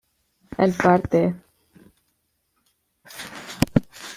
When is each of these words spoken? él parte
él 0.57 0.73
parte 0.75 1.35